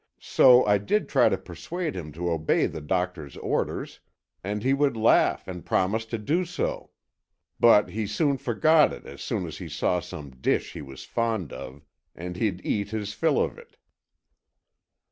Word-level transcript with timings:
So 0.19 0.65
I 0.65 0.79
did 0.79 1.07
try 1.07 1.29
to 1.29 1.37
persuade 1.37 1.95
him 1.95 2.11
to 2.13 2.31
obey 2.31 2.65
the 2.65 2.81
doctor's 2.81 3.37
orders, 3.37 3.99
and 4.43 4.63
he 4.63 4.73
would 4.73 4.97
laugh 4.97 5.47
and 5.47 5.63
promise 5.63 6.05
to 6.07 6.17
do 6.17 6.43
so. 6.43 6.89
But 7.59 7.89
he 7.91 8.07
forgot 8.07 8.93
it 8.93 9.05
as 9.05 9.21
soon 9.21 9.45
as 9.45 9.59
he 9.59 9.69
saw 9.69 9.99
some 9.99 10.31
dish 10.31 10.73
he 10.73 10.81
was 10.81 11.03
fond 11.05 11.53
of, 11.53 11.83
and 12.15 12.35
he'd 12.35 12.65
eat 12.65 12.89
his 12.89 13.13
fill 13.13 13.39
of 13.39 13.59
it." 13.59 13.77